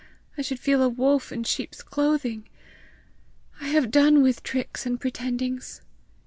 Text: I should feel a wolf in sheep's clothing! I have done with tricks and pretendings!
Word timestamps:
I 0.35 0.41
should 0.41 0.59
feel 0.59 0.81
a 0.81 0.89
wolf 0.89 1.31
in 1.31 1.43
sheep's 1.43 1.83
clothing! 1.83 2.49
I 3.61 3.67
have 3.67 3.91
done 3.91 4.23
with 4.23 4.41
tricks 4.41 4.83
and 4.87 4.99
pretendings! 4.99 5.81